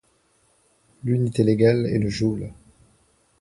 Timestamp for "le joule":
1.99-2.51